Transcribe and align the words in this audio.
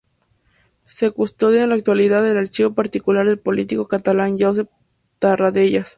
Se 0.87 1.11
custodia 1.11 1.61
en 1.61 1.69
la 1.69 1.75
actualidad 1.75 2.27
el 2.27 2.35
archivo 2.35 2.73
particular 2.73 3.27
del 3.27 3.37
político 3.37 3.87
catalán 3.87 4.39
Josep 4.39 4.67
Tarradellas. 5.19 5.89